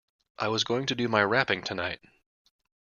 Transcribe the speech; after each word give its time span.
I 0.39 0.47
was 0.47 0.63
going 0.63 0.87
to 0.87 0.95
do 0.95 1.07
my 1.07 1.21
wrapping 1.23 1.61
tonight. 1.61 1.99